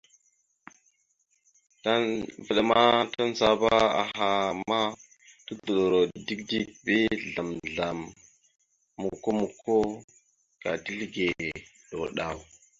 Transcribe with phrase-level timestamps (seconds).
[2.45, 2.79] Vvaɗ ma
[3.13, 3.69] tandzaba
[4.01, 4.27] aha
[4.69, 4.79] ma
[5.45, 7.99] tudoɗoro dik dik bi azzlam azzlam
[9.01, 9.75] mokko mokko
[10.61, 11.27] ka tizləge
[11.89, 12.37] ɗaw ɗaw.